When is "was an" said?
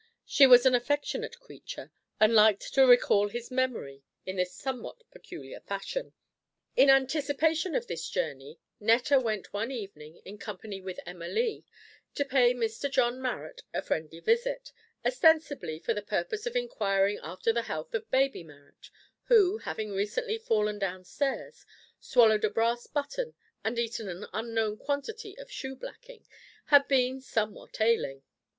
0.47-0.73